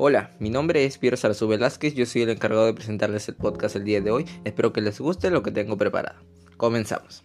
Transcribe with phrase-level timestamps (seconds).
[0.00, 3.74] Hola, mi nombre es Piero Sarazú Velázquez, yo soy el encargado de presentarles el podcast
[3.74, 4.26] el día de hoy.
[4.44, 6.20] Espero que les guste lo que tengo preparado.
[6.56, 7.24] Comenzamos.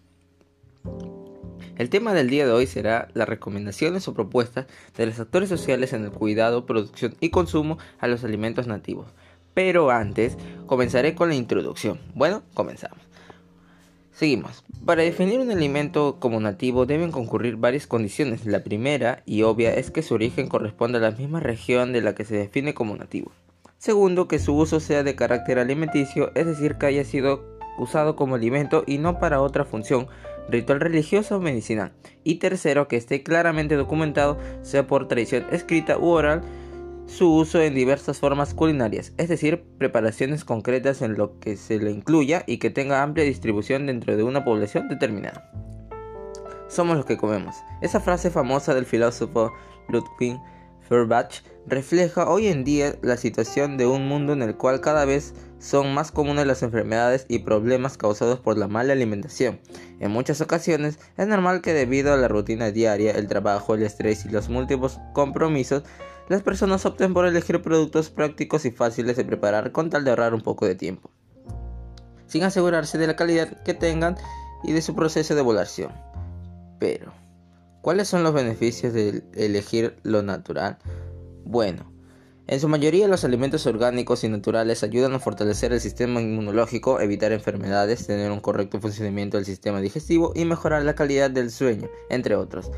[1.77, 4.65] El tema del día de hoy será las recomendaciones o propuestas
[4.97, 9.05] de los actores sociales en el cuidado, producción y consumo a los alimentos nativos.
[9.53, 10.35] Pero antes,
[10.65, 11.99] comenzaré con la introducción.
[12.15, 12.97] Bueno, comenzamos.
[14.13, 14.63] Seguimos.
[14.85, 18.45] Para definir un alimento como nativo deben concurrir varias condiciones.
[18.45, 22.13] La primera y obvia es que su origen corresponda a la misma región de la
[22.13, 23.31] que se define como nativo.
[23.79, 27.43] Segundo, que su uso sea de carácter alimenticio, es decir, que haya sido
[27.77, 30.07] usado como alimento y no para otra función,
[30.47, 31.91] ritual religiosa o medicinal.
[32.23, 36.43] Y tercero, que esté claramente documentado, sea por tradición escrita u oral,
[37.05, 41.91] su uso en diversas formas culinarias, es decir, preparaciones concretas en lo que se le
[41.91, 45.51] incluya y que tenga amplia distribución dentro de una población determinada.
[46.67, 47.55] Somos los que comemos.
[47.81, 49.53] Esa frase famosa del filósofo
[49.89, 50.39] Ludwig
[50.87, 55.33] Feuerbach refleja hoy en día la situación de un mundo en el cual cada vez
[55.63, 59.61] son más comunes las enfermedades y problemas causados por la mala alimentación.
[60.01, 64.25] En muchas ocasiones es normal que debido a la rutina diaria, el trabajo, el estrés
[64.25, 65.83] y los múltiples compromisos,
[66.27, 70.33] las personas opten por elegir productos prácticos y fáciles de preparar con tal de ahorrar
[70.33, 71.09] un poco de tiempo,
[72.27, 74.17] sin asegurarse de la calidad que tengan
[74.65, 75.93] y de su proceso de evaluación.
[76.77, 77.13] Pero,
[77.81, 80.77] ¿cuáles son los beneficios de elegir lo natural?
[81.45, 81.92] Bueno,
[82.45, 87.31] en su mayoría los alimentos orgánicos y naturales ayudan a fortalecer el sistema inmunológico, evitar
[87.31, 92.35] enfermedades, tener un correcto funcionamiento del sistema digestivo y mejorar la calidad del sueño, entre
[92.35, 92.69] otros.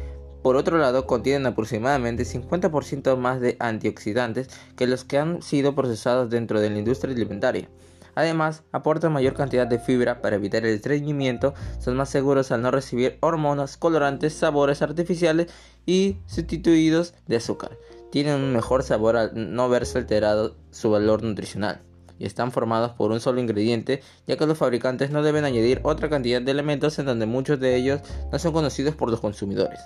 [0.43, 6.29] Por otro lado, contienen aproximadamente 50% más de antioxidantes que los que han sido procesados
[6.29, 7.67] dentro de la industria alimentaria.
[8.13, 12.69] Además, aportan mayor cantidad de fibra para evitar el estreñimiento, son más seguros al no
[12.69, 15.47] recibir hormonas, colorantes, sabores artificiales
[15.87, 17.77] y sustituidos de azúcar.
[18.15, 21.81] Tienen un mejor sabor al no verse alterado su valor nutricional
[22.17, 26.09] y están formados por un solo ingrediente, ya que los fabricantes no deben añadir otra
[26.09, 27.99] cantidad de elementos en donde muchos de ellos
[28.31, 29.81] no son conocidos por los consumidores.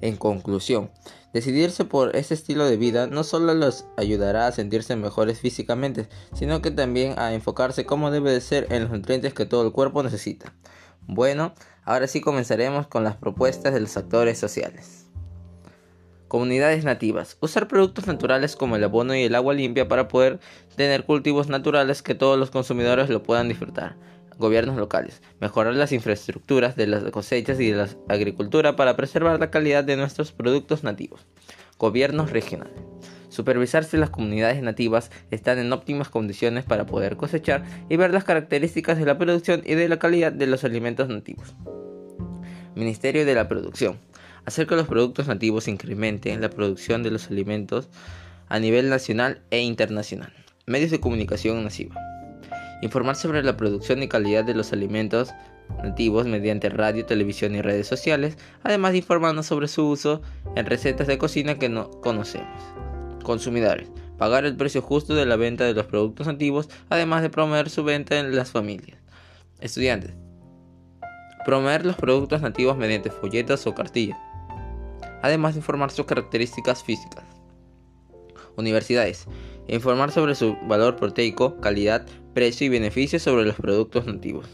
[0.00, 0.90] En conclusión,
[1.32, 6.62] decidirse por este estilo de vida no solo los ayudará a sentirse mejores físicamente, sino
[6.62, 10.02] que también a enfocarse como debe de ser en los nutrientes que todo el cuerpo
[10.02, 10.52] necesita.
[11.06, 15.07] Bueno, ahora sí comenzaremos con las propuestas de los actores sociales.
[16.28, 17.38] Comunidades nativas.
[17.40, 20.38] Usar productos naturales como el abono y el agua limpia para poder
[20.76, 23.96] tener cultivos naturales que todos los consumidores lo puedan disfrutar
[24.38, 29.50] gobiernos locales, mejorar las infraestructuras de las cosechas y de la agricultura para preservar la
[29.50, 31.26] calidad de nuestros productos nativos,
[31.76, 32.80] gobiernos regionales.
[33.28, 38.24] Supervisar si las comunidades nativas están en óptimas condiciones para poder cosechar y ver las
[38.24, 41.54] características de la producción y de la calidad de los alimentos nativos.
[42.74, 43.98] Ministerio de la Producción.
[44.48, 47.90] Hacer que los productos nativos incrementen la producción de los alimentos
[48.48, 50.32] a nivel nacional e internacional.
[50.64, 51.94] Medios de comunicación masiva
[52.80, 55.34] informar sobre la producción y calidad de los alimentos
[55.84, 60.22] nativos mediante radio, televisión y redes sociales, además de informarnos sobre su uso
[60.56, 62.48] en recetas de cocina que no conocemos.
[63.24, 63.90] Consumidores.
[64.16, 67.84] Pagar el precio justo de la venta de los productos nativos, además de promover su
[67.84, 68.98] venta en las familias.
[69.60, 70.14] Estudiantes.
[71.44, 74.18] Promover los productos nativos mediante folletos o cartillas,
[75.22, 77.24] además de informar sus características físicas.
[78.56, 79.26] Universidades.
[79.68, 84.46] Informar sobre su valor proteico, calidad, precio y beneficios sobre los productos nativos.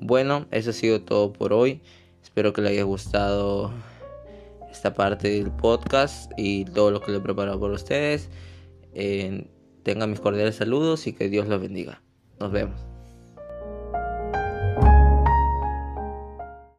[0.00, 1.80] Bueno, eso ha sido todo por hoy.
[2.22, 3.72] Espero que les haya gustado
[4.70, 8.28] esta parte del podcast y todo lo que le he preparado por ustedes.
[8.94, 9.46] Eh,
[9.82, 12.02] tengan mis cordiales saludos y que Dios los bendiga.
[12.38, 12.95] Nos vemos.